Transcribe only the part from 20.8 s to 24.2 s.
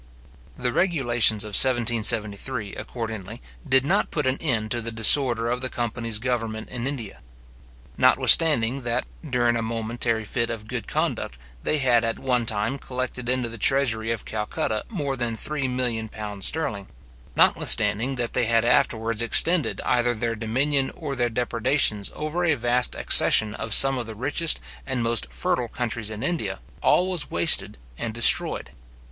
or their depredations over a vast accession of some of the